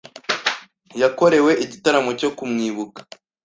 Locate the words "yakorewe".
1.01-1.51